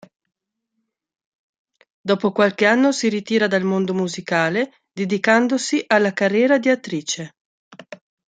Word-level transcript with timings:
Dopo 2.01 2.31
qualche 2.31 2.65
anno 2.65 2.91
si 2.91 3.07
ritira 3.07 3.45
dal 3.47 3.61
mondo 3.63 3.93
musicale, 3.93 4.77
dedicandosi 4.91 5.83
alla 5.85 6.11
carriera 6.11 6.57
di 6.57 6.69
attrice. 6.69 7.33